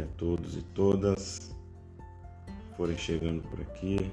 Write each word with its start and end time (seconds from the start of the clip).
dia 0.00 0.04
a 0.04 0.16
todos 0.16 0.56
e 0.56 0.62
todas 0.74 1.54
que 2.46 2.76
forem 2.76 2.96
chegando 2.96 3.42
por 3.42 3.60
aqui. 3.60 4.10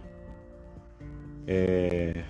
É... 1.47 2.25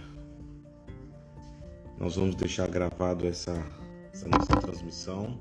Nós 1.99 2.15
vamos 2.15 2.35
deixar 2.35 2.67
gravado 2.67 3.25
essa, 3.25 3.65
essa 4.13 4.27
nossa 4.27 4.55
transmissão. 4.57 5.39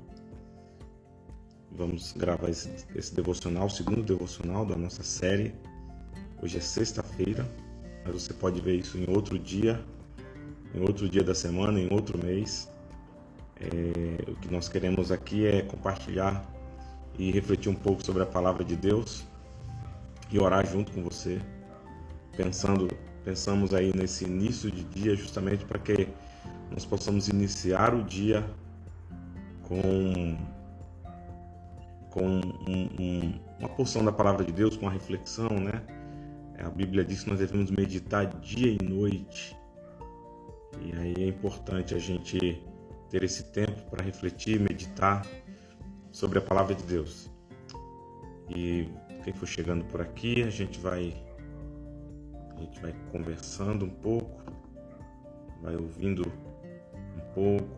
Vamos 1.71 2.13
gravar 2.13 2.49
esse, 2.49 2.71
esse 2.95 3.13
devocional, 3.13 3.67
o 3.67 3.69
segundo 3.69 4.01
devocional 4.01 4.65
da 4.65 4.75
nossa 4.75 5.03
série. 5.03 5.53
Hoje 6.41 6.57
é 6.57 6.61
sexta-feira, 6.61 7.47
mas 8.03 8.23
você 8.23 8.33
pode 8.33 8.59
ver 8.61 8.77
isso 8.77 8.97
em 8.97 9.07
outro 9.07 9.37
dia, 9.37 9.79
em 10.73 10.81
outro 10.81 11.07
dia 11.07 11.23
da 11.23 11.35
semana, 11.35 11.79
em 11.79 11.93
outro 11.93 12.17
mês. 12.17 12.67
É, 13.59 14.31
o 14.31 14.35
que 14.35 14.51
nós 14.51 14.67
queremos 14.67 15.11
aqui 15.11 15.45
é 15.45 15.61
compartilhar 15.61 16.56
e 17.17 17.31
refletir 17.31 17.69
um 17.69 17.75
pouco 17.75 18.05
sobre 18.05 18.23
a 18.23 18.25
palavra 18.25 18.63
de 18.63 18.75
Deus 18.75 19.25
e 20.31 20.39
orar 20.39 20.65
junto 20.65 20.91
com 20.91 21.03
você, 21.03 21.41
pensando, 22.35 22.87
pensamos 23.23 23.73
aí 23.73 23.95
nesse 23.95 24.25
início 24.25 24.69
de 24.69 24.83
dia 24.83 25.15
justamente 25.15 25.65
para 25.65 25.79
que 25.79 26.07
nós 26.69 26.85
possamos 26.85 27.27
iniciar 27.27 27.93
o 27.93 28.03
dia 28.03 28.45
com 29.63 30.37
com 32.11 32.25
um, 32.25 32.89
um, 32.99 33.39
uma 33.59 33.69
porção 33.69 34.03
da 34.03 34.11
palavra 34.11 34.43
de 34.43 34.51
Deus, 34.51 34.75
com 34.75 34.85
uma 34.85 34.91
reflexão, 34.91 35.49
né? 35.49 35.83
A 36.57 36.69
Bíblia 36.69 37.05
diz 37.05 37.23
que 37.23 37.29
nós 37.29 37.37
devemos 37.37 37.69
meditar 37.69 38.25
dia 38.39 38.75
e 38.81 38.83
noite. 38.83 39.55
E 40.81 40.91
aí 40.97 41.13
é 41.19 41.27
importante 41.27 41.93
a 41.93 41.99
gente 41.99 42.59
ter 43.09 43.23
esse 43.23 43.43
tempo 43.51 43.79
para 43.91 44.03
refletir, 44.03 44.59
meditar 44.59 45.23
sobre 46.17 46.39
a 46.39 46.41
palavra 46.41 46.73
de 46.73 46.81
Deus. 46.81 47.29
E 48.49 48.89
quem 49.23 49.31
for 49.33 49.45
chegando 49.45 49.85
por 49.85 50.01
aqui, 50.01 50.41
a 50.41 50.49
gente 50.49 50.79
vai 50.79 51.15
a 52.55 52.59
gente 52.59 52.81
vai 52.81 52.95
conversando 53.11 53.85
um 53.85 53.89
pouco, 53.89 54.41
vai 55.61 55.75
ouvindo 55.75 56.23
um 56.25 57.33
pouco. 57.35 57.69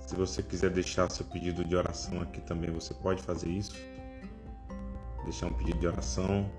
Se 0.00 0.14
você 0.14 0.42
quiser 0.42 0.68
deixar 0.68 1.10
seu 1.10 1.24
pedido 1.24 1.64
de 1.64 1.74
oração 1.74 2.20
aqui 2.20 2.42
também, 2.42 2.70
você 2.70 2.92
pode 2.92 3.22
fazer 3.22 3.48
isso. 3.48 3.74
Deixar 5.24 5.46
um 5.46 5.54
pedido 5.54 5.78
de 5.78 5.86
oração 5.86 6.50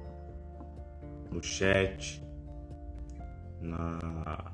no 1.29 1.43
chat, 1.43 2.23
na 3.61 4.51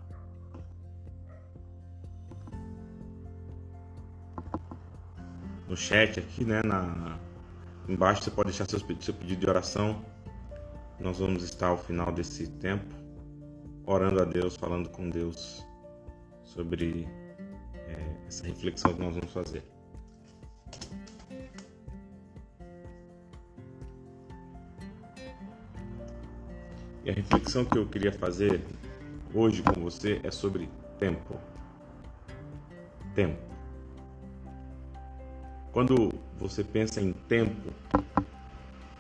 no 5.69 5.77
chat 5.77 6.19
aqui, 6.19 6.43
né? 6.43 6.61
Na, 6.63 7.17
embaixo 7.87 8.23
você 8.23 8.31
pode 8.31 8.49
deixar 8.49 8.67
seus, 8.67 8.83
seu 8.99 9.13
pedido 9.13 9.39
de 9.39 9.49
oração. 9.49 10.03
Nós 10.99 11.19
vamos 11.19 11.43
estar 11.43 11.67
ao 11.67 11.77
final 11.77 12.11
desse 12.11 12.47
tempo 12.47 12.93
orando 13.85 14.21
a 14.21 14.25
Deus, 14.25 14.55
falando 14.55 14.89
com 14.89 15.09
Deus 15.09 15.65
sobre 16.43 17.07
é, 17.73 18.15
essa 18.27 18.45
reflexão 18.45 18.93
que 18.93 18.99
nós 18.99 19.15
vamos 19.15 19.31
fazer. 19.31 19.63
E 27.05 27.09
a 27.09 27.13
reflexão 27.13 27.63
que 27.63 27.77
eu 27.77 27.87
queria 27.87 28.11
fazer 28.11 28.61
hoje 29.33 29.63
com 29.63 29.81
você 29.81 30.19
é 30.23 30.29
sobre 30.29 30.69
tempo. 30.99 31.39
Tempo. 33.15 33.48
Quando 35.71 36.11
você 36.39 36.63
pensa 36.63 36.99
em 36.99 37.13
tempo, 37.13 37.71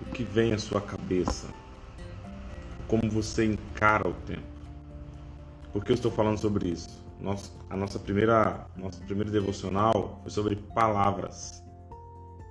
o 0.01 0.05
que 0.13 0.23
vem 0.23 0.53
à 0.53 0.57
sua 0.59 0.79
cabeça? 0.79 1.47
Como 2.87 3.09
você 3.09 3.45
encara 3.45 4.07
o 4.07 4.13
tempo? 4.13 4.47
Por 5.73 5.83
que 5.83 5.91
eu 5.91 5.95
estou 5.95 6.11
falando 6.11 6.37
sobre 6.37 6.69
isso? 6.69 7.03
Nossa, 7.19 7.51
a 7.69 7.75
nossa 7.75 7.97
primeira, 7.97 8.67
nosso 8.77 9.01
primeiro 9.01 9.31
devocional 9.31 10.19
foi 10.21 10.31
sobre 10.31 10.55
palavras. 10.55 11.63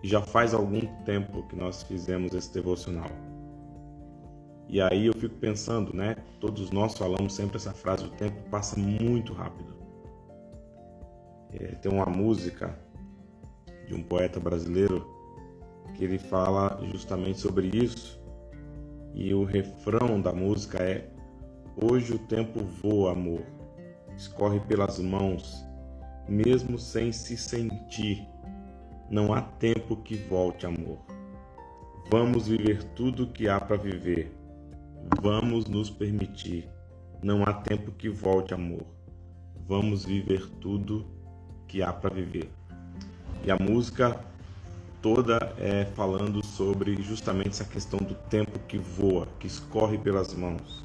E 0.02 0.08
já 0.08 0.20
faz 0.20 0.52
algum 0.52 0.80
tempo 1.04 1.46
que 1.48 1.56
nós 1.56 1.84
fizemos 1.84 2.34
esse 2.34 2.52
devocional. 2.52 3.10
E 4.68 4.80
aí 4.80 5.06
eu 5.06 5.14
fico 5.14 5.34
pensando, 5.36 5.94
né? 5.94 6.16
Todos 6.40 6.70
nós 6.70 6.98
falamos 6.98 7.34
sempre 7.34 7.56
essa 7.56 7.72
frase: 7.72 8.04
o 8.04 8.10
tempo 8.10 8.36
passa 8.50 8.78
muito 8.78 9.32
rápido. 9.32 9.76
É, 11.52 11.68
tem 11.76 11.90
uma 11.90 12.04
música 12.04 12.78
de 13.88 13.94
um 13.94 14.02
poeta 14.02 14.38
brasileiro 14.38 15.04
que 15.94 16.04
ele 16.04 16.18
fala 16.18 16.78
justamente 16.92 17.40
sobre 17.40 17.68
isso. 17.68 18.20
E 19.14 19.34
o 19.34 19.42
refrão 19.42 20.20
da 20.20 20.32
música 20.32 20.78
é: 20.78 21.10
Hoje 21.82 22.12
o 22.12 22.18
tempo 22.18 22.60
voa, 22.60 23.12
amor, 23.12 23.42
escorre 24.16 24.60
pelas 24.60 24.98
mãos, 24.98 25.64
mesmo 26.28 26.78
sem 26.78 27.10
se 27.10 27.36
sentir. 27.36 28.24
Não 29.10 29.32
há 29.32 29.40
tempo 29.40 29.96
que 29.96 30.16
volte, 30.16 30.66
amor. 30.66 30.98
Vamos 32.10 32.46
viver 32.46 32.84
tudo 32.94 33.24
o 33.24 33.32
que 33.32 33.48
há 33.48 33.58
para 33.58 33.76
viver. 33.76 34.30
Vamos 35.22 35.66
nos 35.66 35.88
permitir. 35.88 36.68
Não 37.22 37.42
há 37.42 37.54
tempo 37.54 37.90
que 37.92 38.08
volte, 38.10 38.52
amor. 38.52 38.86
Vamos 39.66 40.04
viver 40.04 40.46
tudo 40.60 41.06
que 41.66 41.82
há 41.82 41.92
para 41.92 42.14
viver. 42.14 42.57
E 43.44 43.50
a 43.50 43.56
música 43.56 44.18
toda 45.00 45.54
é 45.58 45.84
falando 45.94 46.44
sobre 46.44 47.00
justamente 47.02 47.50
essa 47.50 47.64
questão 47.64 47.98
do 47.98 48.14
tempo 48.14 48.58
que 48.66 48.78
voa, 48.78 49.28
que 49.38 49.46
escorre 49.46 49.96
pelas 49.96 50.34
mãos. 50.34 50.84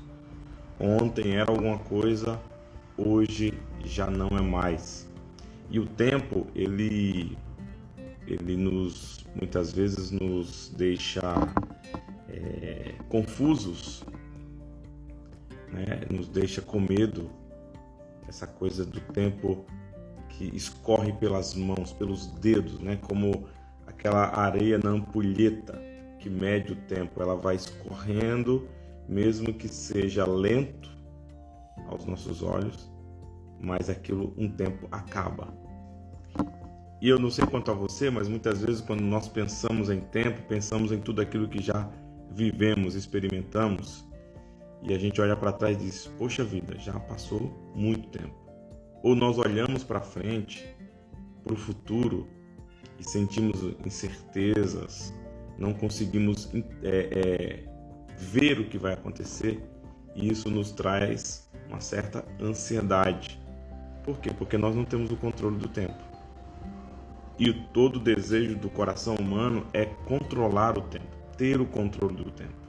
Ontem 0.79 1.35
era 1.35 1.51
alguma 1.51 1.79
coisa, 1.79 2.39
hoje 2.97 3.53
já 3.83 4.09
não 4.09 4.27
é 4.29 4.41
mais. 4.41 5.07
E 5.69 5.79
o 5.79 5.85
tempo, 5.85 6.47
ele, 6.55 7.37
ele 8.27 8.55
nos, 8.55 9.25
muitas 9.35 9.71
vezes 9.71 10.11
nos 10.11 10.71
deixa 10.75 11.21
é, 12.29 12.93
confusos, 13.09 14.03
né? 15.71 16.01
nos 16.09 16.27
deixa 16.27 16.61
com 16.61 16.79
medo. 16.79 17.29
Essa 18.27 18.47
coisa 18.47 18.85
do 18.85 18.99
tempo 18.99 19.65
que 20.37 20.55
escorre 20.55 21.13
pelas 21.13 21.53
mãos, 21.53 21.93
pelos 21.93 22.27
dedos, 22.27 22.79
né? 22.79 22.97
Como 22.97 23.45
aquela 23.85 24.37
areia 24.39 24.77
na 24.77 24.91
ampulheta 24.91 25.81
que 26.19 26.29
mede 26.29 26.73
o 26.73 26.75
tempo, 26.75 27.21
ela 27.21 27.35
vai 27.35 27.55
escorrendo, 27.55 28.67
mesmo 29.07 29.53
que 29.53 29.67
seja 29.67 30.25
lento 30.25 30.89
aos 31.87 32.05
nossos 32.05 32.41
olhos, 32.41 32.89
mas 33.59 33.89
aquilo 33.89 34.33
um 34.37 34.49
tempo 34.49 34.87
acaba. 34.91 35.53
E 37.01 37.09
eu 37.09 37.19
não 37.19 37.29
sei 37.29 37.45
quanto 37.45 37.69
a 37.69 37.73
você, 37.73 38.09
mas 38.09 38.29
muitas 38.29 38.61
vezes 38.61 38.79
quando 38.81 39.01
nós 39.01 39.27
pensamos 39.27 39.89
em 39.89 39.99
tempo, 39.99 40.41
pensamos 40.47 40.91
em 40.91 40.99
tudo 40.99 41.21
aquilo 41.21 41.49
que 41.49 41.61
já 41.61 41.89
vivemos, 42.31 42.95
experimentamos, 42.95 44.07
e 44.81 44.93
a 44.93 44.97
gente 44.97 45.19
olha 45.21 45.35
para 45.35 45.51
trás 45.51 45.77
e 45.77 45.85
diz: 45.85 46.07
Poxa 46.17 46.43
vida, 46.43 46.77
já 46.79 46.97
passou 47.01 47.51
muito 47.75 48.07
tempo 48.09 48.42
ou 49.03 49.15
nós 49.15 49.37
olhamos 49.37 49.83
para 49.83 49.99
frente, 49.99 50.65
para 51.43 51.53
o 51.53 51.57
futuro 51.57 52.25
e 52.97 53.03
sentimos 53.03 53.61
incertezas, 53.85 55.13
não 55.59 55.73
conseguimos 55.73 56.49
é, 56.81 57.09
é, 57.11 57.63
ver 58.17 58.61
o 58.61 58.69
que 58.69 58.77
vai 58.77 58.93
acontecer 58.93 59.61
e 60.15 60.31
isso 60.31 60.49
nos 60.49 60.71
traz 60.71 61.51
uma 61.67 61.81
certa 61.81 62.25
ansiedade. 62.41 63.39
Por 64.03 64.17
quê? 64.19 64.31
Porque 64.35 64.57
nós 64.57 64.73
não 64.73 64.85
temos 64.85 65.11
o 65.11 65.17
controle 65.17 65.57
do 65.57 65.67
tempo. 65.67 66.01
E 67.37 67.51
todo 67.73 67.99
desejo 67.99 68.55
do 68.57 68.69
coração 68.69 69.15
humano 69.15 69.65
é 69.73 69.85
controlar 69.85 70.77
o 70.77 70.81
tempo, 70.81 71.17
ter 71.37 71.59
o 71.59 71.65
controle 71.65 72.15
do 72.15 72.31
tempo. 72.31 72.63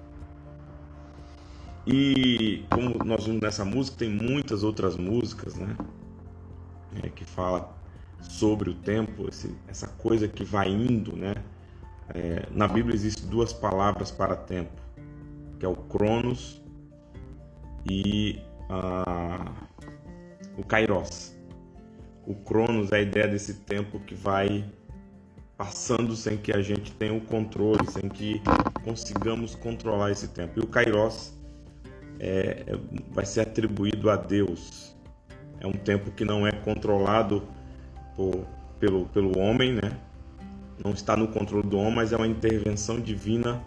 E 1.86 2.64
como 2.70 3.04
nós 3.04 3.24
vimos 3.26 3.42
nessa 3.42 3.64
música, 3.64 3.98
tem 3.98 4.08
muitas 4.08 4.64
outras 4.64 4.96
músicas, 4.96 5.54
né? 5.54 5.76
É, 7.02 7.08
que 7.08 7.24
fala 7.24 7.74
sobre 8.20 8.70
o 8.70 8.74
tempo, 8.74 9.28
esse, 9.28 9.54
essa 9.68 9.88
coisa 9.88 10.26
que 10.28 10.44
vai 10.44 10.68
indo, 10.68 11.16
né? 11.16 11.34
É, 12.14 12.46
na 12.50 12.68
Bíblia 12.68 12.94
existem 12.94 13.28
duas 13.28 13.52
palavras 13.52 14.10
para 14.10 14.36
tempo, 14.36 14.80
que 15.58 15.64
é 15.64 15.68
o 15.68 15.76
Cronos 15.76 16.62
e 17.88 18.40
a, 18.68 19.52
o 20.56 20.64
Kairos. 20.64 21.34
O 22.26 22.34
Cronos 22.34 22.92
é 22.92 22.96
a 22.96 23.00
ideia 23.00 23.28
desse 23.28 23.54
tempo 23.54 24.00
que 24.00 24.14
vai 24.14 24.64
passando 25.56 26.16
sem 26.16 26.36
que 26.36 26.52
a 26.52 26.60
gente 26.60 26.92
tenha 26.92 27.14
o 27.14 27.20
controle, 27.20 27.90
sem 27.90 28.08
que 28.08 28.42
consigamos 28.82 29.54
controlar 29.54 30.10
esse 30.10 30.28
tempo. 30.28 30.58
E 30.58 30.62
o 30.62 30.66
Kairos 30.66 31.32
é, 32.18 32.64
é 32.66 32.78
vai 33.12 33.24
ser 33.24 33.42
atribuído 33.42 34.10
a 34.10 34.16
Deus, 34.16 34.93
é 35.64 35.66
um 35.66 35.72
tempo 35.72 36.10
que 36.10 36.24
não 36.24 36.46
é 36.46 36.52
controlado 36.52 37.42
por, 38.14 38.46
pelo, 38.78 39.06
pelo 39.06 39.38
homem, 39.38 39.72
né? 39.72 39.96
não 40.84 40.92
está 40.92 41.16
no 41.16 41.28
controle 41.28 41.66
do 41.66 41.78
homem, 41.78 41.94
mas 41.94 42.12
é 42.12 42.16
uma 42.16 42.26
intervenção 42.26 43.00
divina 43.00 43.64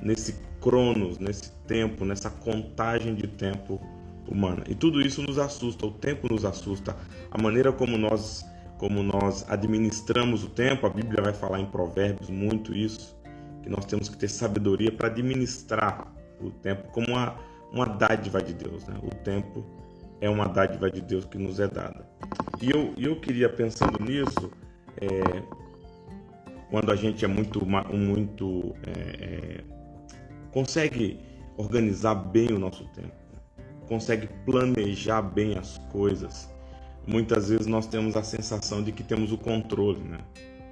nesse 0.00 0.36
cronos, 0.60 1.18
nesse 1.18 1.50
tempo, 1.66 2.04
nessa 2.04 2.30
contagem 2.30 3.16
de 3.16 3.26
tempo 3.26 3.80
humana. 4.28 4.62
E 4.68 4.74
tudo 4.76 5.00
isso 5.00 5.22
nos 5.22 5.38
assusta, 5.38 5.86
o 5.86 5.90
tempo 5.90 6.32
nos 6.32 6.44
assusta, 6.44 6.96
a 7.30 7.42
maneira 7.42 7.72
como 7.72 7.98
nós 7.98 8.44
como 8.78 9.02
nós 9.02 9.48
administramos 9.48 10.42
o 10.42 10.48
tempo, 10.48 10.84
a 10.84 10.90
Bíblia 10.90 11.22
vai 11.22 11.32
falar 11.32 11.60
em 11.60 11.64
Provérbios 11.64 12.28
muito 12.28 12.76
isso, 12.76 13.16
que 13.62 13.68
nós 13.68 13.84
temos 13.86 14.08
que 14.08 14.16
ter 14.16 14.28
sabedoria 14.28 14.90
para 14.90 15.06
administrar 15.06 16.12
o 16.40 16.50
tempo 16.50 16.90
como 16.90 17.06
uma, 17.06 17.36
uma 17.72 17.86
dádiva 17.86 18.42
de 18.42 18.52
Deus. 18.52 18.84
Né? 18.84 18.96
O 19.00 19.14
tempo 19.14 19.64
é 20.24 20.30
uma 20.30 20.48
dádiva 20.48 20.90
de 20.90 21.02
Deus 21.02 21.26
que 21.26 21.36
nos 21.36 21.60
é 21.60 21.68
dada. 21.68 22.06
E 22.62 22.70
eu, 22.70 22.94
eu 22.96 23.20
queria, 23.20 23.48
pensando 23.48 24.02
nisso, 24.02 24.50
é, 24.96 25.42
quando 26.70 26.90
a 26.90 26.96
gente 26.96 27.24
é 27.24 27.28
muito, 27.28 27.64
muito 27.66 28.74
é, 28.86 29.24
é, 29.24 29.64
consegue 30.50 31.20
organizar 31.58 32.14
bem 32.14 32.52
o 32.52 32.58
nosso 32.58 32.84
tempo, 32.88 33.12
consegue 33.86 34.28
planejar 34.46 35.20
bem 35.20 35.58
as 35.58 35.76
coisas, 35.92 36.50
muitas 37.06 37.50
vezes 37.50 37.66
nós 37.66 37.86
temos 37.86 38.16
a 38.16 38.22
sensação 38.22 38.82
de 38.82 38.92
que 38.92 39.02
temos 39.02 39.30
o 39.30 39.36
controle, 39.36 40.00
né? 40.00 40.20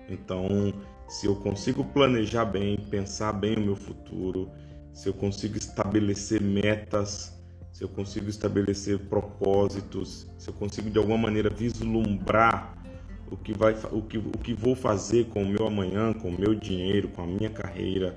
Então, 0.08 0.72
se 1.08 1.26
eu 1.26 1.36
consigo 1.36 1.84
planejar 1.84 2.46
bem, 2.46 2.78
pensar 2.90 3.34
bem 3.34 3.56
o 3.56 3.60
meu 3.60 3.76
futuro, 3.76 4.50
se 4.94 5.10
eu 5.10 5.12
consigo 5.12 5.58
estabelecer 5.58 6.40
metas, 6.40 7.31
se 7.72 7.82
eu 7.82 7.88
consigo 7.88 8.28
estabelecer 8.28 8.98
propósitos, 8.98 10.26
se 10.38 10.48
eu 10.48 10.54
consigo 10.54 10.90
de 10.90 10.98
alguma 10.98 11.18
maneira 11.18 11.50
vislumbrar 11.50 12.76
o 13.30 13.36
que 13.36 13.52
vai 13.52 13.74
o 13.90 14.02
que, 14.02 14.18
o 14.18 14.30
que 14.30 14.52
vou 14.52 14.76
fazer 14.76 15.26
com 15.26 15.42
o 15.42 15.48
meu 15.48 15.66
amanhã, 15.66 16.12
com 16.12 16.28
o 16.28 16.38
meu 16.38 16.54
dinheiro, 16.54 17.08
com 17.08 17.22
a 17.22 17.26
minha 17.26 17.48
carreira, 17.48 18.16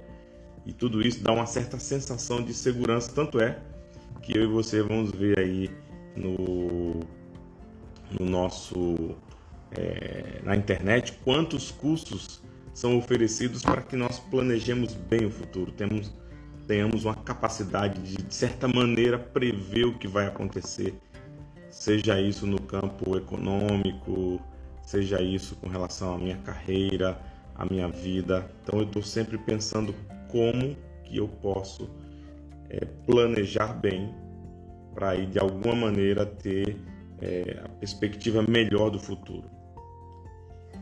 e 0.66 0.74
tudo 0.74 1.02
isso 1.02 1.24
dá 1.24 1.32
uma 1.32 1.46
certa 1.46 1.80
sensação 1.80 2.44
de 2.44 2.54
segurança, 2.54 3.12
tanto 3.14 3.40
é 3.40 3.60
que 4.22 4.38
eu 4.38 4.44
e 4.44 4.48
você 4.48 4.82
vamos 4.82 5.12
ver 5.12 5.40
aí 5.40 5.70
no 6.16 7.00
no 8.20 8.26
nosso 8.26 9.16
é, 9.72 10.42
na 10.44 10.56
internet 10.56 11.14
quantos 11.24 11.72
cursos 11.72 12.42
são 12.74 12.98
oferecidos 12.98 13.62
para 13.62 13.82
que 13.82 13.96
nós 13.96 14.20
planejemos 14.20 14.94
bem 14.94 15.26
o 15.26 15.32
futuro, 15.32 15.72
temos, 15.72 16.12
tenhamos 16.68 17.06
uma 17.06 17.16
capacidade 17.16 18.02
de, 18.02 18.18
de 18.24 18.34
certa 18.34 18.68
maneira, 18.68 19.18
prever 19.18 19.86
o 19.86 19.98
que 19.98 20.08
vai 20.08 20.28
acontecer, 20.28 20.94
seja 21.70 22.20
isso 22.20 22.46
no 22.48 22.62
campo 22.62 23.18
econômico, 23.18 24.42
seja 24.82 25.22
isso 25.22 25.56
com 25.58 25.68
relação 25.68 26.16
à 26.16 26.18
minha 26.18 26.38
carreira, 26.38 27.20
à 27.56 27.66
minha 27.66 27.88
vida. 27.88 28.50
Então, 28.64 28.80
eu 28.80 28.86
estou 28.86 29.04
sempre 29.04 29.38
pensando 29.38 29.94
como 30.30 30.76
que 31.04 31.18
eu 31.18 31.28
posso 31.28 31.90
é, 32.70 32.86
planejar 33.06 33.74
bem 33.74 34.14
para 34.94 35.16
ir 35.16 35.28
de 35.28 35.40
alguma 35.40 35.76
maneira 35.76 36.26
ter 36.26 36.78
é, 37.22 37.62
a 37.64 37.70
perspectiva 37.70 38.42
melhor 38.42 38.90
do 38.90 39.00
futuro. 39.00 39.50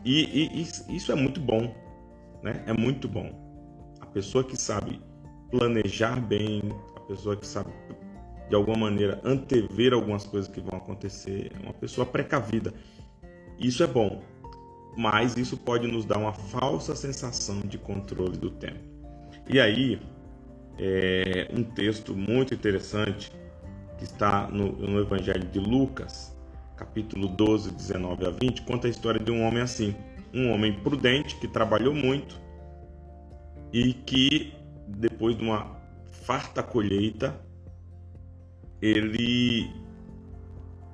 E, 0.04 0.60
e, 0.60 0.96
isso 0.96 1.12
é 1.12 1.14
muito 1.14 1.40
bom, 1.40 1.74
né? 2.42 2.62
É 2.66 2.72
muito 2.72 3.08
bom. 3.08 3.42
A 4.00 4.06
pessoa 4.06 4.44
que 4.44 4.56
sabe 4.56 5.00
planejar 5.50 6.20
bem, 6.20 6.62
a 6.96 7.00
pessoa 7.00 7.36
que 7.36 7.46
sabe 7.46 7.70
de 8.48 8.54
alguma 8.54 8.76
maneira 8.76 9.20
antever 9.24 9.92
algumas 9.92 10.24
coisas 10.24 10.50
que 10.50 10.60
vão 10.60 10.76
acontecer, 10.76 11.50
é 11.54 11.64
uma 11.64 11.72
pessoa 11.72 12.06
precavida. 12.06 12.74
Isso 13.58 13.82
é 13.82 13.86
bom, 13.86 14.22
mas 14.96 15.36
isso 15.36 15.56
pode 15.56 15.86
nos 15.86 16.04
dar 16.04 16.18
uma 16.18 16.32
falsa 16.32 16.94
sensação 16.94 17.60
de 17.60 17.78
controle 17.78 18.36
do 18.36 18.50
tempo. 18.50 18.80
E 19.48 19.60
aí, 19.60 20.00
é 20.78 21.48
um 21.52 21.62
texto 21.62 22.14
muito 22.14 22.54
interessante 22.54 23.30
que 23.98 24.04
está 24.04 24.48
no, 24.48 24.72
no 24.72 25.00
Evangelho 25.00 25.44
de 25.44 25.60
Lucas, 25.60 26.36
capítulo 26.76 27.28
12, 27.28 27.70
19 27.70 28.26
a 28.26 28.30
20, 28.30 28.62
conta 28.62 28.86
a 28.86 28.90
história 28.90 29.20
de 29.20 29.30
um 29.30 29.44
homem 29.44 29.62
assim. 29.62 29.94
Um 30.32 30.50
homem 30.50 30.72
prudente 30.72 31.36
que 31.36 31.46
trabalhou 31.46 31.94
muito 31.94 32.40
e 33.72 33.92
que, 33.92 34.52
depois 34.86 35.36
de 35.36 35.42
uma 35.42 35.76
farta 36.10 36.62
colheita, 36.62 37.40
ele 38.80 39.70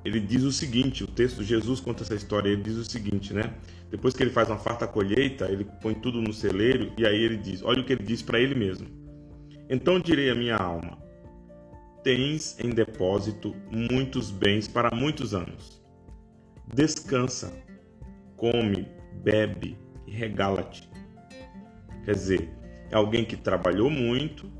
ele 0.03 0.19
diz 0.19 0.45
o 0.45 0.53
seguinte, 0.53 1.05
o 1.05 1.07
texto 1.07 1.43
Jesus 1.43 1.79
conta 1.79 2.03
essa 2.03 2.15
história, 2.15 2.49
ele 2.49 2.63
diz 2.63 2.77
o 2.77 2.85
seguinte, 2.85 3.35
né? 3.35 3.53
Depois 3.91 4.15
que 4.15 4.23
ele 4.23 4.31
faz 4.31 4.49
uma 4.49 4.57
farta 4.57 4.87
colheita, 4.87 5.47
ele 5.47 5.67
põe 5.83 5.95
tudo 5.95 6.23
no 6.23 6.33
celeiro 6.33 6.93
e 6.97 7.07
aí 7.07 7.23
ele 7.23 7.37
diz, 7.37 7.63
olha 7.63 7.83
o 7.83 7.85
que 7.85 7.93
ele 7.93 8.05
diz 8.05 8.23
para 8.23 8.41
ele 8.41 8.55
mesmo. 8.55 8.87
Então 9.69 10.01
direi 10.01 10.31
à 10.31 10.35
minha 10.35 10.57
alma: 10.57 10.99
Tens 12.03 12.59
em 12.59 12.71
depósito 12.71 13.55
muitos 13.71 14.31
bens 14.31 14.67
para 14.67 14.95
muitos 14.95 15.35
anos. 15.35 15.81
Descansa, 16.75 17.53
come, 18.37 18.89
bebe 19.23 19.79
e 20.07 20.11
regala-te. 20.11 20.91
Quer 22.05 22.15
dizer, 22.15 22.51
é 22.91 22.97
alguém 22.97 23.25
que 23.25 23.37
trabalhou 23.37 23.89
muito 23.91 24.51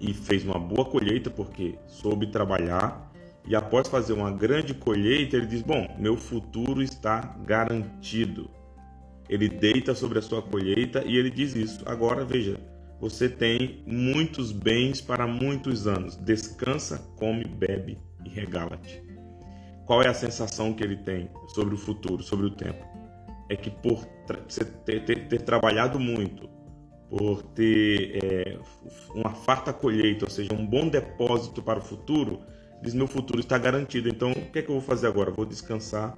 e 0.00 0.14
fez 0.14 0.44
uma 0.44 0.58
boa 0.58 0.84
colheita 0.84 1.30
porque 1.30 1.78
soube 1.86 2.28
trabalhar 2.28 3.12
e 3.46 3.54
após 3.54 3.88
fazer 3.88 4.12
uma 4.12 4.30
grande 4.30 4.74
colheita 4.74 5.36
ele 5.36 5.46
diz: 5.46 5.62
"Bom, 5.62 5.86
meu 5.98 6.16
futuro 6.16 6.82
está 6.82 7.36
garantido". 7.44 8.50
Ele 9.28 9.48
deita 9.48 9.94
sobre 9.94 10.18
a 10.18 10.22
sua 10.22 10.42
colheita 10.42 11.04
e 11.06 11.16
ele 11.16 11.30
diz 11.30 11.54
isso. 11.54 11.82
Agora 11.86 12.24
veja, 12.24 12.58
você 13.00 13.28
tem 13.28 13.82
muitos 13.86 14.50
bens 14.50 15.00
para 15.00 15.26
muitos 15.26 15.86
anos. 15.86 16.16
Descansa, 16.16 16.98
come, 17.16 17.44
bebe 17.44 17.96
e 18.24 18.28
regala-te. 18.28 19.02
Qual 19.86 20.02
é 20.02 20.08
a 20.08 20.14
sensação 20.14 20.72
que 20.72 20.84
ele 20.84 20.96
tem 20.96 21.30
sobre 21.48 21.74
o 21.74 21.78
futuro, 21.78 22.22
sobre 22.22 22.46
o 22.46 22.50
tempo? 22.50 22.84
É 23.48 23.56
que 23.56 23.70
por 23.70 24.04
ter, 24.84 25.04
ter, 25.04 25.28
ter 25.28 25.42
trabalhado 25.42 25.98
muito, 25.98 26.48
por 27.10 27.42
ter 27.42 28.18
é, 28.22 28.58
uma 29.12 29.30
farta 29.30 29.72
colheita, 29.72 30.26
ou 30.26 30.30
seja, 30.30 30.54
um 30.54 30.64
bom 30.64 30.88
depósito 30.88 31.60
para 31.60 31.80
o 31.80 31.82
futuro, 31.82 32.40
diz: 32.80 32.94
meu 32.94 33.08
futuro 33.08 33.40
está 33.40 33.58
garantido. 33.58 34.08
Então, 34.08 34.30
o 34.30 34.50
que 34.50 34.60
é 34.60 34.62
que 34.62 34.70
eu 34.70 34.76
vou 34.76 34.82
fazer 34.82 35.08
agora? 35.08 35.32
Vou 35.32 35.44
descansar, 35.44 36.16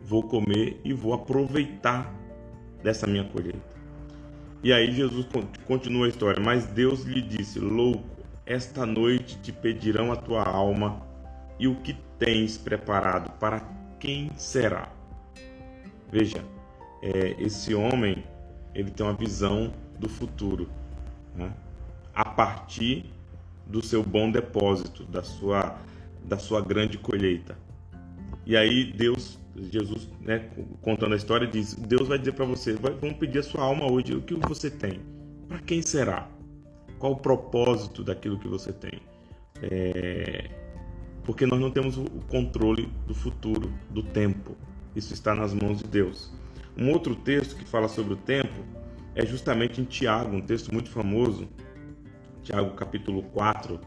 vou 0.00 0.22
comer 0.22 0.80
e 0.84 0.92
vou 0.92 1.12
aproveitar 1.12 2.14
dessa 2.82 3.04
minha 3.06 3.24
colheita. 3.24 3.76
E 4.62 4.72
aí 4.72 4.92
Jesus 4.92 5.26
continua 5.66 6.06
a 6.06 6.08
história. 6.08 6.40
Mas 6.40 6.66
Deus 6.66 7.02
lhe 7.02 7.20
disse: 7.20 7.58
Louco, 7.58 8.04
esta 8.46 8.86
noite 8.86 9.38
te 9.40 9.50
pedirão 9.50 10.12
a 10.12 10.16
tua 10.16 10.44
alma, 10.44 11.02
e 11.58 11.66
o 11.66 11.74
que 11.74 11.96
tens 12.16 12.56
preparado 12.56 13.30
para 13.38 13.60
quem 13.98 14.30
será? 14.36 14.92
Veja, 16.12 16.44
é, 17.02 17.34
esse 17.38 17.74
homem 17.74 18.22
ele 18.72 18.90
tem 18.90 19.04
uma 19.04 19.14
visão 19.14 19.72
do 19.98 20.08
futuro, 20.08 20.68
né? 21.34 21.52
a 22.14 22.24
partir 22.24 23.06
do 23.66 23.82
seu 23.82 24.02
bom 24.02 24.30
depósito, 24.30 25.04
da 25.04 25.22
sua, 25.22 25.76
da 26.24 26.38
sua 26.38 26.60
grande 26.60 26.98
colheita. 26.98 27.56
E 28.46 28.56
aí 28.56 28.92
Deus 28.92 29.38
Jesus, 29.70 30.08
né, 30.20 30.48
contando 30.82 31.14
a 31.14 31.16
história, 31.16 31.46
diz: 31.46 31.74
Deus 31.74 32.08
vai 32.08 32.18
dizer 32.18 32.32
para 32.32 32.44
você, 32.44 32.74
vai, 32.74 32.92
vamos 32.92 33.16
pedir 33.16 33.38
a 33.38 33.42
sua 33.42 33.62
alma 33.62 33.90
hoje, 33.90 34.14
o 34.14 34.22
que 34.22 34.34
você 34.34 34.70
tem? 34.70 35.00
Para 35.48 35.58
quem 35.58 35.82
será? 35.82 36.28
Qual 36.98 37.12
o 37.12 37.16
propósito 37.16 38.02
daquilo 38.02 38.38
que 38.38 38.48
você 38.48 38.72
tem? 38.72 39.00
É... 39.62 40.50
Porque 41.24 41.46
nós 41.46 41.60
não 41.60 41.70
temos 41.70 41.96
o 41.96 42.04
controle 42.28 42.88
do 43.06 43.14
futuro, 43.14 43.72
do 43.90 44.02
tempo. 44.02 44.56
Isso 44.96 45.12
está 45.12 45.34
nas 45.34 45.52
mãos 45.52 45.78
de 45.78 45.84
Deus. 45.84 46.32
Um 46.76 46.90
outro 46.90 47.14
texto 47.14 47.56
que 47.56 47.64
fala 47.64 47.88
sobre 47.88 48.14
o 48.14 48.16
tempo 48.16 48.64
é 49.14 49.24
justamente 49.26 49.80
em 49.80 49.84
Tiago, 49.84 50.36
um 50.36 50.40
texto 50.40 50.72
muito 50.72 50.90
famoso. 50.90 51.48
Tiago 52.42 52.74
capítulo 52.74 53.22
4, 53.22 53.80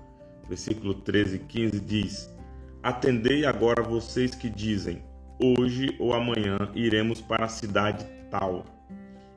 versículo 0.48 0.94
13 0.94 1.36
e 1.36 1.40
15 1.40 1.80
diz: 1.80 2.36
Atendei 2.84 3.46
agora 3.46 3.82
vocês 3.82 4.36
que 4.36 4.50
dizem: 4.50 5.04
Hoje 5.42 5.96
ou 6.00 6.14
amanhã 6.14 6.70
iremos 6.76 7.22
para 7.22 7.46
a 7.46 7.50
cidade 7.50 8.06
tal, 8.30 8.66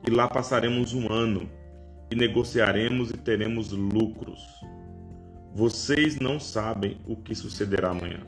e 0.07 0.11
lá 0.11 0.27
passaremos 0.27 0.93
um 0.93 1.11
ano, 1.11 1.49
e 2.11 2.15
negociaremos 2.15 3.09
e 3.09 3.17
teremos 3.17 3.71
lucros. 3.71 4.39
Vocês 5.53 6.19
não 6.19 6.39
sabem 6.39 6.97
o 7.07 7.15
que 7.15 7.33
sucederá 7.33 7.91
amanhã. 7.91 8.19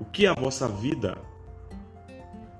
O 0.00 0.04
que 0.04 0.26
é 0.26 0.28
a 0.28 0.34
vossa 0.34 0.68
vida? 0.68 1.16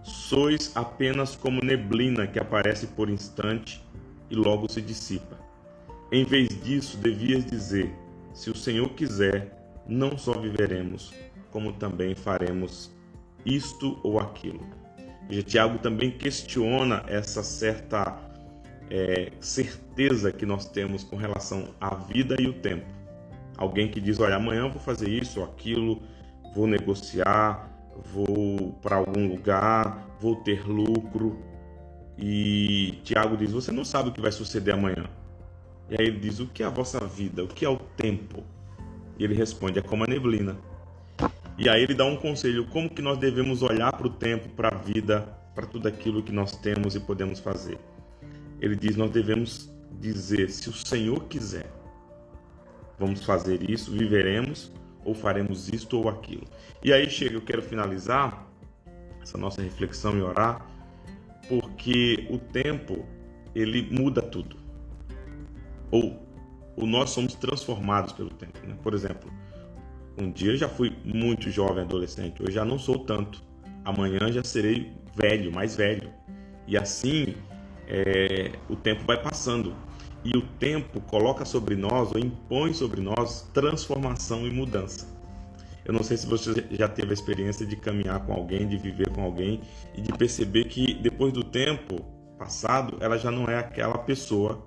Sois 0.07 0.71
apenas 0.77 1.35
como 1.35 1.61
neblina 1.61 2.29
que 2.29 2.39
aparece 2.39 2.87
por 2.87 3.11
instante 3.11 3.85
e 4.31 4.37
logo 4.37 4.71
se 4.71 4.81
dissipa. 4.81 5.37
Em 6.13 6.25
vez 6.25 6.49
disso, 6.63 6.97
devias 6.97 7.45
dizer: 7.45 7.93
se 8.33 8.49
o 8.49 8.55
Senhor 8.55 8.89
quiser, 8.91 9.53
não 9.85 10.17
só 10.17 10.35
viveremos, 10.35 11.13
como 11.51 11.73
também 11.73 12.15
faremos 12.15 12.89
isto 13.45 13.99
ou 14.05 14.21
aquilo. 14.21 14.65
Tiago 15.45 15.79
também 15.79 16.13
questiona 16.13 17.03
essa 17.09 17.43
certa 17.43 18.17
é, 18.89 19.33
certeza 19.41 20.31
que 20.31 20.47
nós 20.47 20.67
temos 20.67 21.03
com 21.03 21.17
relação 21.17 21.75
à 21.81 21.97
vida 21.97 22.37
e 22.41 22.47
o 22.47 22.53
tempo. 22.53 22.87
Alguém 23.57 23.91
que 23.91 24.01
diz: 24.01 24.21
Olha, 24.21 24.37
amanhã 24.37 24.69
vou 24.69 24.81
fazer 24.81 25.09
isso 25.09 25.41
ou 25.41 25.47
aquilo, 25.47 26.01
vou 26.55 26.69
negociar, 26.69 27.76
vou 28.13 28.73
para 28.83 28.97
algum 28.97 29.29
lugar, 29.29 30.17
vou 30.21 30.37
ter 30.37 30.67
lucro. 30.67 31.39
E 32.19 32.99
Tiago 33.05 33.37
diz: 33.37 33.53
Você 33.53 33.73
não 33.73 33.85
sabe 33.85 34.09
o 34.09 34.13
que 34.13 34.21
vai 34.21 34.33
suceder 34.33 34.75
amanhã. 34.75 35.05
E 35.91 36.01
aí 36.01 36.07
ele 36.07 36.19
diz: 36.19 36.41
O 36.41 36.47
que 36.47 36.63
é 36.63 36.67
a 36.67 36.71
vossa 36.71 37.01
vida? 37.01 37.45
O 37.45 37.49
que 37.49 37.65
é 37.65 37.69
o 37.69 37.77
tempo? 37.77 38.43
E 39.19 39.25
ele 39.25 39.35
responde: 39.35 39.79
É 39.79 39.83
como 39.83 40.05
a 40.05 40.07
neblina. 40.07 40.57
E 41.59 41.69
aí 41.69 41.83
ele 41.83 41.95
dá 41.95 42.05
um 42.05 42.17
conselho: 42.17 42.67
como 42.69 42.89
que 42.89 43.03
nós 43.03 43.19
devemos 43.19 43.63
olhar 43.63 43.93
para 43.93 44.07
o 44.07 44.11
tempo, 44.11 44.49
para 44.51 44.69
a 44.69 44.79
vida, 44.79 45.23
para 45.55 45.67
tudo 45.67 45.89
aquilo 45.89 46.23
que 46.23 46.33
nós 46.33 46.57
temos 46.57 46.95
e 46.95 47.01
podemos 47.01 47.41
fazer. 47.41 47.79
Ele 48.61 48.77
diz: 48.77 48.97
Nós 48.97 49.11
devemos 49.11 49.71
dizer, 50.01 50.51
se 50.51 50.69
o 50.69 50.73
Senhor 50.73 51.25
quiser, 51.25 51.73
vamos 52.99 53.25
fazer 53.25 53.69
isso, 53.69 53.91
viveremos 53.91 54.71
ou 55.07 55.15
faremos 55.15 55.69
isto 55.73 55.97
ou 55.99 56.09
aquilo. 56.09 56.45
E 56.83 56.93
aí 56.93 57.09
chega, 57.09 57.37
eu 57.37 57.41
quero 57.41 57.63
finalizar 57.63 58.45
essa 59.23 59.39
nossa 59.39 59.63
reflexão 59.63 60.19
e 60.19 60.21
orar, 60.21 60.67
porque 61.49 62.27
o 62.29 62.39
tempo 62.39 63.07
ele 63.55 63.89
muda 63.91 64.21
tudo. 64.21 64.57
Ou, 65.91 66.21
ou 66.77 66.87
nós 66.87 67.11
somos 67.11 67.35
transformados 67.35 68.13
pelo 68.13 68.31
tempo. 68.31 68.59
Né? 68.67 68.77
Por 68.83 68.93
exemplo, 68.93 69.33
um 70.19 70.31
dia 70.31 70.53
eu 70.53 70.57
já 70.57 70.69
fui 70.69 70.93
muito 71.05 71.51
jovem, 71.51 71.85
adolescente, 71.85 72.43
hoje 72.43 72.53
já 72.53 72.65
não 72.65 72.79
sou 72.79 72.99
tanto. 72.99 73.43
Amanhã 73.85 74.33
já 74.33 74.43
serei 74.43 74.93
velho, 75.15 75.53
mais 75.53 75.77
velho. 75.77 76.13
E 76.67 76.77
assim 76.77 77.35
é, 77.87 78.51
o 78.69 78.75
tempo 78.75 79.05
vai 79.07 79.23
passando. 79.23 79.73
E 80.27 80.37
o 80.37 80.43
tempo 80.43 81.01
coloca 81.03 81.45
sobre 81.45 81.77
nós, 81.77 82.11
ou 82.13 82.19
impõe 82.19 82.75
sobre 82.75 83.01
nós, 83.01 83.49
transformação 83.55 84.45
e 84.45 84.51
mudança. 84.51 85.07
Eu 85.85 85.93
não 85.93 86.03
sei 86.03 86.17
se 86.17 86.27
você 86.27 86.67
já 86.73 86.89
teve 86.89 87.11
a 87.11 87.15
experiência 87.15 87.65
de 87.65 87.77
caminhar 87.77 88.27
com 88.27 88.33
alguém, 88.33 88.67
de 88.67 88.77
viver 88.77 89.09
com 89.11 89.23
alguém 89.23 89.61
e 89.95 90.01
de 90.01 90.13
perceber 90.13 90.65
que 90.65 90.95
depois 90.95 91.33
do 91.33 91.45
tempo 91.45 92.05
passado, 92.37 92.99
ela 93.01 93.17
já 93.17 93.31
não 93.31 93.45
é 93.45 93.57
aquela 93.57 93.99
pessoa 93.99 94.67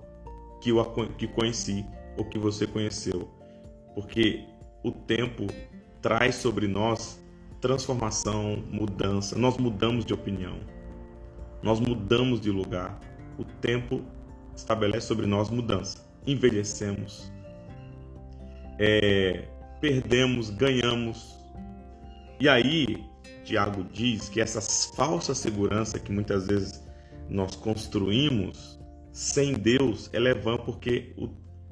que 0.62 0.70
eu 0.70 0.82
que 1.18 1.28
conheci 1.28 1.84
ou 2.16 2.24
que 2.24 2.38
você 2.38 2.66
conheceu. 2.66 3.28
Porque 3.94 4.46
o 4.82 4.90
tempo 4.90 5.46
traz 6.00 6.36
sobre 6.36 6.66
nós 6.66 7.22
transformação, 7.60 8.64
mudança. 8.70 9.38
Nós 9.38 9.58
mudamos 9.58 10.06
de 10.06 10.14
opinião. 10.14 10.58
Nós 11.62 11.78
mudamos 11.80 12.40
de 12.40 12.50
lugar. 12.50 12.98
O 13.38 13.44
tempo 13.44 14.02
estabelece 14.60 15.06
sobre 15.06 15.26
nós 15.26 15.50
mudança. 15.50 15.98
Envelhecemos. 16.26 17.30
É, 18.78 19.48
perdemos, 19.80 20.50
ganhamos. 20.50 21.36
E 22.38 22.48
aí, 22.48 23.04
Tiago 23.44 23.84
diz 23.92 24.28
que 24.28 24.40
essa 24.40 24.60
falsa 24.94 25.34
segurança 25.34 25.98
que 25.98 26.12
muitas 26.12 26.46
vezes 26.46 26.82
nós 27.28 27.54
construímos 27.56 28.78
sem 29.12 29.54
Deus 29.54 30.08
é 30.12 30.34
vã 30.34 30.56
porque 30.56 31.14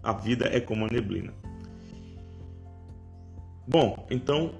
a 0.02 0.12
vida 0.12 0.47
é 0.47 0.61
como 0.61 0.85
a 0.85 0.88
neblina. 0.88 1.33
Bom, 3.66 4.07
então, 4.11 4.54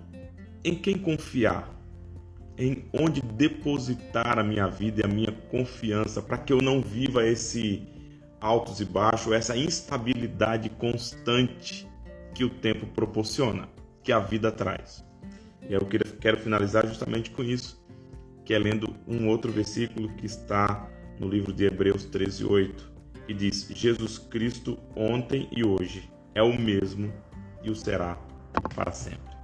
em 0.65 0.75
quem 0.75 0.99
confiar? 0.99 1.75
Em 2.57 2.85
onde 2.93 3.21
depositar 3.23 4.39
a 4.39 4.43
minha 4.43 4.67
vida 4.67 5.01
e 5.01 5.05
a 5.05 5.09
minha 5.09 5.33
confiança 5.51 6.21
para 6.21 6.39
que 6.39 6.53
eu 6.53 6.61
não 6.61 6.81
viva 6.81 7.27
esse 7.27 7.87
altos 8.41 8.81
e 8.81 8.85
baixos, 8.85 9.33
essa 9.33 9.57
instabilidade 9.57 10.69
constante 10.71 11.89
que 12.35 12.45
o 12.45 12.51
tempo 12.51 12.87
proporciona, 12.87 13.69
que 14.03 14.13
a 14.13 14.19
vida 14.19 14.53
traz. 14.53 15.05
E 15.69 15.75
eu 15.75 15.81
quero 16.21 16.39
finalizar 16.39 16.87
justamente 16.87 17.31
com 17.31 17.43
isso, 17.43 17.83
que 18.45 18.55
é 18.55 18.59
lendo 18.59 18.95
um 19.07 19.29
outro 19.29 19.53
versículo 19.53 20.09
que 20.15 20.25
está 20.25 20.89
no 21.19 21.29
livro 21.29 21.53
de 21.53 21.65
Hebreus 21.65 22.07
13:8, 22.07 22.91
que 23.27 23.35
diz: 23.35 23.69
Jesus 23.75 24.19
Cristo 24.19 24.79
ontem 24.97 25.49
e 25.55 25.65
hoje 25.65 26.09
é 26.35 26.43
o 26.43 26.59
mesmo 26.59 27.13
e 27.63 27.71
o 27.71 27.77
será 27.77 28.17
para 28.75 28.93
sempre. 28.93 29.37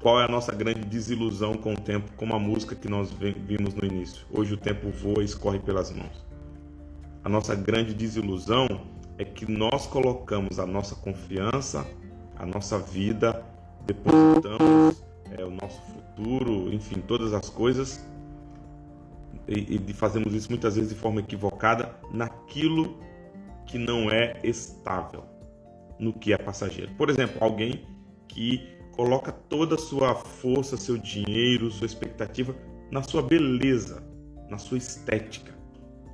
Qual 0.00 0.20
é 0.20 0.24
a 0.24 0.28
nossa 0.28 0.52
grande 0.54 0.80
desilusão 0.80 1.54
com 1.54 1.72
o 1.72 1.80
tempo, 1.80 2.12
como 2.16 2.34
a 2.34 2.38
música 2.38 2.74
que 2.74 2.88
nós 2.88 3.10
vimos 3.10 3.74
no 3.74 3.86
início? 3.86 4.26
Hoje 4.30 4.52
o 4.52 4.56
tempo 4.56 4.90
voa 4.90 5.22
e 5.22 5.24
escorre 5.24 5.58
pelas 5.58 5.90
mãos. 5.90 6.26
A 7.24 7.28
nossa 7.28 7.54
grande 7.54 7.94
desilusão 7.94 8.68
é 9.16 9.24
que 9.24 9.50
nós 9.50 9.86
colocamos 9.86 10.58
a 10.58 10.66
nossa 10.66 10.94
confiança, 10.94 11.86
a 12.36 12.44
nossa 12.44 12.78
vida, 12.78 13.42
depositamos 13.86 15.02
é, 15.30 15.42
o 15.42 15.50
nosso 15.50 15.80
futuro, 15.80 16.70
enfim, 16.70 17.00
todas 17.00 17.32
as 17.32 17.48
coisas, 17.48 18.06
e, 19.48 19.80
e 19.88 19.92
fazemos 19.94 20.34
isso 20.34 20.50
muitas 20.50 20.76
vezes 20.76 20.90
de 20.90 20.96
forma 20.96 21.20
equivocada 21.20 21.94
naquilo 22.12 22.98
que 23.66 23.78
não 23.78 24.10
é 24.10 24.38
estável 24.44 25.24
no 25.98 26.12
que 26.12 26.34
é 26.34 26.36
passageiro. 26.36 26.92
Por 26.94 27.08
exemplo, 27.08 27.38
alguém 27.40 27.86
que 28.28 28.76
coloca 28.92 29.32
toda 29.32 29.76
a 29.76 29.78
sua 29.78 30.14
força, 30.14 30.76
seu 30.76 30.98
dinheiro, 30.98 31.70
sua 31.70 31.86
expectativa 31.86 32.54
na 32.90 33.02
sua 33.02 33.22
beleza, 33.22 34.02
na 34.50 34.58
sua 34.58 34.76
estética. 34.76 35.54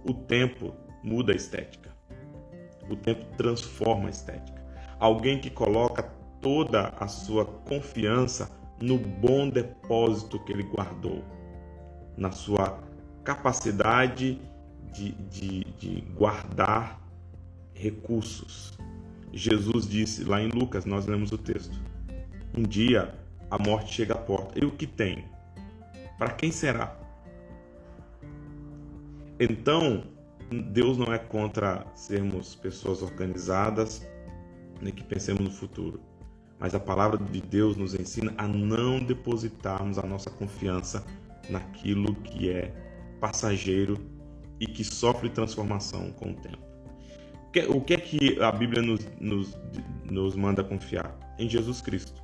O 0.05 0.15
tempo 0.15 0.73
muda 1.03 1.33
a 1.33 1.37
estética. 1.37 1.91
O 2.89 2.97
tempo 2.97 3.25
transforma 3.37 4.09
a 4.09 4.11
estética. 4.11 4.61
Alguém 4.99 5.41
que 5.41 5.51
coloca 5.51 6.03
toda 6.41 6.89
a 6.99 7.07
sua 7.07 7.45
confiança 7.45 8.51
no 8.81 8.99
bom 8.99 9.49
depósito 9.49 10.43
que 10.45 10.53
ele 10.53 10.63
guardou, 10.65 11.23
na 12.17 12.33
sua 12.33 12.83
capacidade 13.23 14.41
de, 14.93 15.13
de, 15.13 15.65
de 15.79 16.01
guardar 16.15 17.01
recursos, 17.73 18.77
Jesus 19.33 19.89
disse 19.89 20.25
lá 20.25 20.41
em 20.41 20.49
Lucas, 20.49 20.85
nós 20.85 21.07
lemos 21.07 21.31
o 21.31 21.39
texto: 21.39 21.79
Um 22.57 22.63
dia 22.63 23.15
a 23.51 23.59
morte 23.59 23.95
chega 23.95 24.15
à 24.15 24.19
porta. 24.19 24.59
E 24.59 24.65
o 24.65 24.71
que 24.71 24.87
tem? 24.87 25.25
Para 26.19 26.31
quem 26.31 26.53
será? 26.53 26.97
Então, 29.39 30.05
Deus 30.51 30.99
não 30.99 31.13
é 31.13 31.19
contra 31.19 31.87
sermos 31.95 32.55
pessoas 32.57 33.03
organizadas, 33.03 34.07
nem 34.81 34.93
que 34.93 35.05
pensemos 35.05 35.41
no 35.43 35.51
futuro. 35.51 36.01
Mas 36.59 36.75
a 36.75 36.81
palavra 36.81 37.17
de 37.17 37.41
Deus 37.41 37.77
nos 37.77 37.95
ensina 37.95 38.35
a 38.37 38.47
não 38.47 38.99
depositarmos 38.99 39.99
a 39.99 40.03
nossa 40.03 40.31
confiança 40.31 41.05
naquilo 41.49 42.15
que 42.17 42.51
é 42.51 42.75
passageiro 43.21 43.97
e 44.59 44.67
que 44.67 44.85
sofre 44.85 45.31
transformação 45.31 46.13
com 46.13 46.33
o 46.33 46.35
tempo. 46.35 46.71
O 47.69 47.81
que 47.81 47.95
é 47.95 47.97
que 47.97 48.41
a 48.41 48.53
Bíblia 48.53 48.83
nos, 48.83 49.09
nos, 49.19 49.59
nos 50.05 50.37
manda 50.37 50.63
confiar? 50.63 51.19
Em 51.39 51.49
Jesus 51.49 51.81
Cristo. 51.81 52.23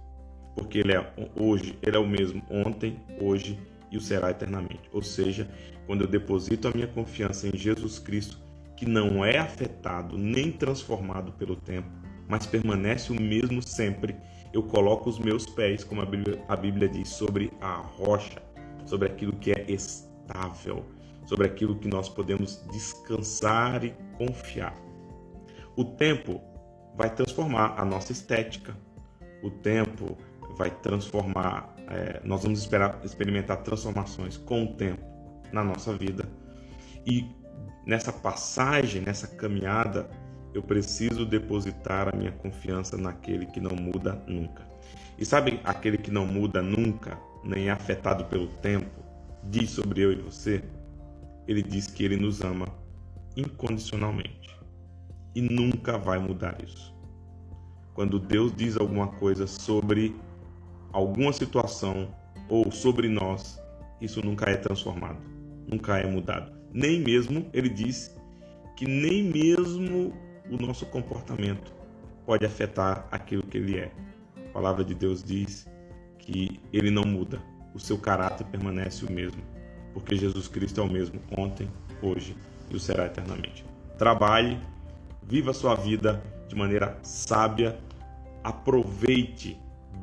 Porque 0.54 0.78
Ele 0.78 0.94
é 0.94 1.12
hoje, 1.34 1.78
Ele 1.82 1.96
é 1.96 1.98
o 1.98 2.06
mesmo 2.06 2.42
ontem, 2.50 3.00
hoje 3.20 3.58
e 3.90 3.96
o 3.96 4.00
será 4.00 4.30
eternamente. 4.30 4.88
Ou 4.92 5.02
seja, 5.02 5.50
quando 5.86 6.02
eu 6.02 6.08
deposito 6.08 6.68
a 6.68 6.72
minha 6.72 6.86
confiança 6.86 7.46
em 7.46 7.56
Jesus 7.56 7.98
Cristo, 7.98 8.38
que 8.76 8.84
não 8.84 9.24
é 9.24 9.38
afetado 9.38 10.18
nem 10.18 10.52
transformado 10.52 11.32
pelo 11.32 11.56
tempo, 11.56 11.88
mas 12.28 12.44
permanece 12.44 13.12
o 13.12 13.20
mesmo 13.20 13.62
sempre, 13.62 14.16
eu 14.52 14.62
coloco 14.62 15.08
os 15.08 15.18
meus 15.18 15.46
pés, 15.46 15.84
como 15.84 16.02
a 16.02 16.04
Bíblia, 16.04 16.42
a 16.48 16.56
Bíblia 16.56 16.88
diz, 16.88 17.08
sobre 17.08 17.52
a 17.60 17.76
rocha, 17.76 18.42
sobre 18.84 19.08
aquilo 19.08 19.32
que 19.36 19.52
é 19.52 19.64
estável, 19.70 20.84
sobre 21.24 21.46
aquilo 21.46 21.76
que 21.76 21.88
nós 21.88 22.08
podemos 22.08 22.62
descansar 22.72 23.84
e 23.84 23.94
confiar. 24.18 24.74
O 25.76 25.84
tempo 25.84 26.40
vai 26.96 27.14
transformar 27.14 27.74
a 27.78 27.84
nossa 27.84 28.12
estética, 28.12 28.76
o 29.42 29.50
tempo 29.50 30.16
vai 30.56 30.70
transformar, 30.70 31.74
é, 31.88 32.20
nós 32.24 32.42
vamos 32.42 32.60
esperar, 32.60 33.00
experimentar 33.04 33.58
transformações 33.58 34.36
com 34.36 34.64
o 34.64 34.74
tempo 34.74 35.15
na 35.52 35.62
nossa 35.62 35.92
vida. 35.92 36.24
E 37.06 37.24
nessa 37.86 38.12
passagem, 38.12 39.02
nessa 39.02 39.26
caminhada, 39.26 40.08
eu 40.52 40.62
preciso 40.62 41.24
depositar 41.26 42.08
a 42.08 42.16
minha 42.16 42.32
confiança 42.32 42.96
naquele 42.96 43.46
que 43.46 43.60
não 43.60 43.76
muda 43.76 44.20
nunca. 44.26 44.66
E 45.18 45.24
sabe 45.24 45.60
aquele 45.64 45.98
que 45.98 46.10
não 46.10 46.26
muda 46.26 46.62
nunca, 46.62 47.18
nem 47.44 47.68
é 47.68 47.70
afetado 47.70 48.24
pelo 48.24 48.48
tempo, 48.48 48.90
diz 49.44 49.70
sobre 49.70 50.02
eu 50.02 50.12
e 50.12 50.16
você? 50.16 50.62
Ele 51.46 51.62
diz 51.62 51.86
que 51.86 52.04
ele 52.04 52.16
nos 52.16 52.40
ama 52.40 52.66
incondicionalmente 53.36 54.56
e 55.34 55.40
nunca 55.40 55.98
vai 55.98 56.18
mudar 56.18 56.56
isso. 56.64 56.94
Quando 57.94 58.18
Deus 58.18 58.54
diz 58.54 58.76
alguma 58.76 59.08
coisa 59.08 59.46
sobre 59.46 60.16
alguma 60.92 61.32
situação 61.32 62.08
ou 62.48 62.70
sobre 62.72 63.08
nós, 63.08 63.60
isso 64.00 64.24
nunca 64.24 64.50
é 64.50 64.56
transformado, 64.56 65.18
nunca 65.66 65.98
é 65.98 66.06
mudado. 66.06 66.52
Nem 66.72 67.00
mesmo, 67.00 67.46
ele 67.52 67.68
diz, 67.68 68.14
que 68.76 68.86
nem 68.86 69.24
mesmo 69.24 70.12
o 70.50 70.56
nosso 70.56 70.86
comportamento 70.86 71.74
pode 72.24 72.44
afetar 72.44 73.06
aquilo 73.10 73.42
que 73.42 73.56
ele 73.56 73.78
é. 73.78 73.90
A 74.36 74.52
palavra 74.52 74.84
de 74.84 74.94
Deus 74.94 75.22
diz 75.22 75.66
que 76.18 76.60
ele 76.72 76.90
não 76.90 77.04
muda, 77.04 77.40
o 77.74 77.78
seu 77.78 77.98
caráter 77.98 78.46
permanece 78.46 79.04
o 79.04 79.12
mesmo, 79.12 79.42
porque 79.94 80.16
Jesus 80.16 80.48
Cristo 80.48 80.80
é 80.80 80.84
o 80.84 80.90
mesmo 80.90 81.20
ontem, 81.36 81.68
hoje 82.02 82.36
e 82.70 82.76
o 82.76 82.80
será 82.80 83.06
eternamente. 83.06 83.64
Trabalhe, 83.96 84.58
viva 85.22 85.52
sua 85.52 85.74
vida 85.74 86.22
de 86.48 86.54
maneira 86.54 86.98
sábia, 87.02 87.78
aproveite 88.42 89.58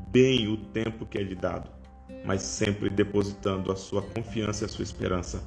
bem 0.09 0.47
o 0.47 0.57
tempo 0.57 1.05
que 1.05 1.17
é 1.17 1.21
lhe 1.21 1.35
dado, 1.35 1.69
mas 2.23 2.41
sempre 2.41 2.89
depositando 2.89 3.71
a 3.71 3.75
sua 3.75 4.01
confiança 4.01 4.63
e 4.63 4.65
a 4.65 4.69
sua 4.69 4.83
esperança 4.83 5.43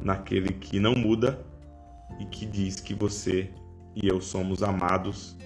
naquele 0.00 0.52
que 0.52 0.78
não 0.78 0.94
muda 0.94 1.44
e 2.18 2.24
que 2.26 2.44
diz 2.44 2.80
que 2.80 2.94
você 2.94 3.50
e 3.94 4.06
eu 4.08 4.20
somos 4.20 4.62
amados 4.62 5.36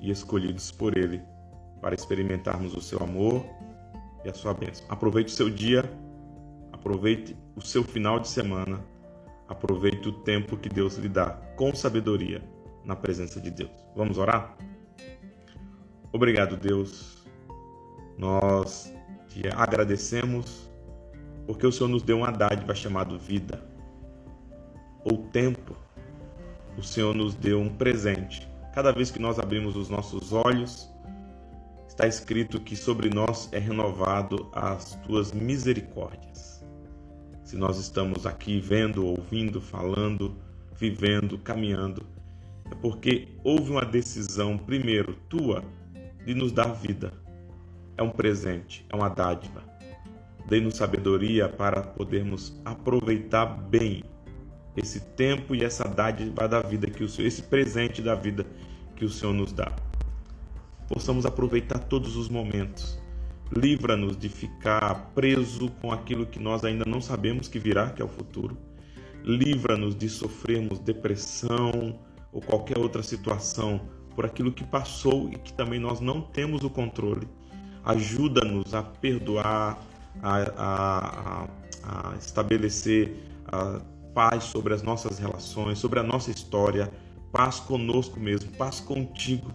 e 0.00 0.10
escolhidos 0.10 0.70
por 0.70 0.96
Ele 0.96 1.20
para 1.80 1.94
experimentarmos 1.94 2.74
o 2.74 2.80
seu 2.80 3.02
amor 3.02 3.44
e 4.24 4.28
a 4.28 4.34
sua 4.34 4.54
bênção. 4.54 4.84
Aproveite 4.88 5.32
o 5.32 5.36
seu 5.36 5.50
dia, 5.50 5.84
aproveite 6.72 7.36
o 7.56 7.60
seu 7.60 7.82
final 7.82 8.20
de 8.20 8.28
semana, 8.28 8.84
aproveite 9.48 10.08
o 10.08 10.12
tempo 10.12 10.56
que 10.56 10.68
Deus 10.68 10.96
lhe 10.96 11.08
dá 11.08 11.30
com 11.56 11.74
sabedoria 11.74 12.42
na 12.84 12.94
presença 12.94 13.40
de 13.40 13.50
Deus. 13.50 13.70
Vamos 13.96 14.18
orar? 14.18 14.56
Obrigado, 16.12 16.56
Deus. 16.56 17.24
Nós 18.18 18.92
te 19.30 19.48
agradecemos 19.48 20.70
porque 21.46 21.66
o 21.66 21.72
Senhor 21.72 21.88
nos 21.88 22.02
deu 22.02 22.18
uma 22.18 22.30
dádiva 22.30 22.74
chamada 22.74 23.16
vida 23.16 23.62
ou 25.04 25.18
tempo 25.28 25.74
o 26.76 26.82
Senhor 26.82 27.14
nos 27.14 27.34
deu 27.34 27.60
um 27.60 27.68
presente. 27.68 28.48
Cada 28.74 28.92
vez 28.92 29.10
que 29.10 29.18
nós 29.18 29.38
abrimos 29.38 29.76
os 29.76 29.88
nossos 29.88 30.32
olhos, 30.32 30.88
está 31.86 32.06
escrito 32.06 32.60
que 32.60 32.76
sobre 32.76 33.10
nós 33.10 33.48
é 33.52 33.58
renovado 33.58 34.48
as 34.52 34.94
tuas 35.06 35.32
misericórdias. 35.32 36.64
Se 37.44 37.56
nós 37.56 37.78
estamos 37.78 38.26
aqui 38.26 38.60
vendo, 38.60 39.04
ouvindo, 39.04 39.60
falando, 39.60 40.36
vivendo, 40.76 41.36
caminhando, 41.38 42.06
é 42.70 42.74
porque 42.76 43.28
houve 43.42 43.72
uma 43.72 43.84
decisão, 43.84 44.56
primeiro, 44.56 45.14
tua, 45.28 45.64
de 46.24 46.34
nos 46.34 46.52
dar 46.52 46.72
vida. 46.72 47.09
É 48.00 48.02
um 48.02 48.08
presente, 48.08 48.82
é 48.88 48.96
uma 48.96 49.10
dádiva. 49.10 49.62
Dê-nos 50.48 50.76
sabedoria 50.76 51.50
para 51.50 51.82
podermos 51.82 52.58
aproveitar 52.64 53.44
bem 53.44 54.02
esse 54.74 55.00
tempo 55.00 55.54
e 55.54 55.62
essa 55.62 55.84
dádiva 55.84 56.48
da 56.48 56.62
vida 56.62 56.86
que 56.90 57.04
o 57.04 57.08
Senhor, 57.10 57.28
esse 57.28 57.42
presente 57.42 58.00
da 58.00 58.14
vida 58.14 58.46
que 58.96 59.04
o 59.04 59.10
Senhor 59.10 59.34
nos 59.34 59.52
dá. 59.52 59.70
Possamos 60.88 61.26
aproveitar 61.26 61.78
todos 61.78 62.16
os 62.16 62.30
momentos. 62.30 62.98
Livra-nos 63.54 64.16
de 64.16 64.30
ficar 64.30 65.12
preso 65.14 65.70
com 65.82 65.92
aquilo 65.92 66.24
que 66.24 66.38
nós 66.38 66.64
ainda 66.64 66.86
não 66.86 67.02
sabemos 67.02 67.48
que 67.48 67.58
virá, 67.58 67.90
que 67.90 68.00
é 68.00 68.04
o 68.04 68.08
futuro. 68.08 68.56
Livra-nos 69.22 69.94
de 69.94 70.08
sofrermos 70.08 70.78
depressão 70.78 72.00
ou 72.32 72.40
qualquer 72.40 72.78
outra 72.78 73.02
situação 73.02 73.78
por 74.14 74.24
aquilo 74.24 74.50
que 74.50 74.64
passou 74.64 75.28
e 75.30 75.36
que 75.36 75.52
também 75.52 75.78
nós 75.78 76.00
não 76.00 76.22
temos 76.22 76.64
o 76.64 76.70
controle. 76.70 77.28
Ajuda-nos 77.84 78.74
a 78.74 78.82
perdoar, 78.82 79.78
a, 80.22 80.36
a, 80.56 81.48
a, 81.84 82.10
a 82.12 82.16
estabelecer 82.16 83.16
paz 84.14 84.44
sobre 84.44 84.74
as 84.74 84.82
nossas 84.82 85.18
relações, 85.18 85.78
sobre 85.78 85.98
a 85.98 86.02
nossa 86.02 86.30
história, 86.30 86.90
paz 87.32 87.60
conosco 87.60 88.18
mesmo, 88.18 88.50
paz 88.52 88.80
contigo, 88.80 89.52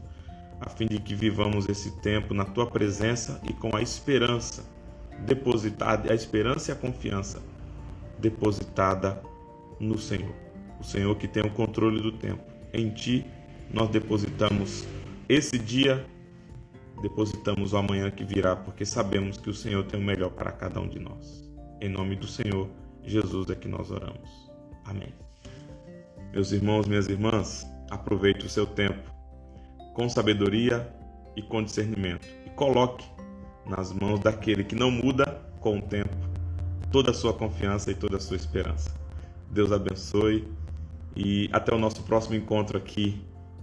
a 0.60 0.70
fim 0.70 0.88
de 0.88 1.00
que 1.00 1.14
vivamos 1.14 1.68
esse 1.68 1.92
tempo 2.02 2.34
na 2.34 2.46
tua 2.46 2.66
presença 2.66 3.42
e 3.44 3.54
com 3.54 3.76
a 3.76 3.82
esperança 3.82 4.64
depositada, 5.20 6.12
a 6.12 6.16
esperança 6.16 6.72
e 6.72 6.74
a 6.74 6.76
confiança 6.76 7.42
depositada 8.20 9.22
no 9.80 9.98
Senhor. 9.98 10.34
O 10.80 10.84
Senhor 10.84 11.16
que 11.16 11.28
tem 11.28 11.44
o 11.44 11.50
controle 11.50 12.02
do 12.02 12.12
tempo. 12.12 12.44
Em 12.74 12.90
ti 12.90 13.26
nós 13.74 13.90
depositamos 13.90 14.86
esse 15.28 15.58
dia, 15.58 16.06
depositamos 17.02 17.74
o 17.74 17.78
amanhã 17.78 18.10
que 18.12 18.24
virá, 18.24 18.56
porque 18.56 18.86
sabemos 18.86 19.38
que 19.38 19.50
o 19.50 19.54
Senhor 19.54 19.84
tem 19.86 20.00
o 20.00 20.04
melhor 20.04 20.32
para 20.32 20.52
cada 20.52 20.80
um 20.80 20.88
de 20.88 21.00
nós. 21.00 21.44
Em 21.82 21.90
nome 21.90 22.16
do 22.16 22.28
Senhor 22.28 22.70
Jesus 23.04 23.50
é 23.50 23.56
que 23.56 23.68
nós 23.68 23.92
oramos. 23.92 24.30
Amém. 24.86 25.14
Meus 26.32 26.52
irmãos, 26.52 26.88
minhas 26.88 27.08
irmãs, 27.08 27.66
aproveite 27.90 28.46
o 28.46 28.50
seu 28.50 28.66
tempo 28.66 29.10
com 29.94 30.10
sabedoria 30.10 30.94
e 31.36 31.42
com 31.42 31.64
discernimento 31.64 32.28
e 32.46 32.50
coloque 32.52 33.06
nas 33.66 33.94
mãos 33.94 34.20
daquele 34.20 34.64
que 34.64 34.76
não 34.76 34.92
muda 34.92 35.42
com 35.60 35.80
o 35.80 35.82
tempo 35.82 36.16
toda 36.92 37.12
a 37.12 37.14
sua 37.14 37.34
confiança 37.34 37.92
e 37.92 37.96
toda 37.96 38.18
a 38.18 38.20
sua 38.20 38.38
esperança. 38.38 38.94
Deus 39.52 39.72
abençoe 39.72 40.48
e 41.16 41.50
até 41.52 41.74
o 41.74 41.78
nosso 41.78 42.04
próximo 42.04 42.36
encontro 42.36 42.78
aqui 42.78 43.22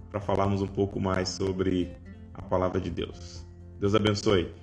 para 0.09 0.19
falarmos 0.19 0.61
um 0.61 0.67
pouco 0.67 0.99
mais 0.99 1.29
sobre 1.29 1.95
a 2.33 2.41
palavra 2.41 2.79
de 2.79 2.89
Deus. 2.89 3.45
Deus 3.79 3.95
abençoe. 3.95 4.53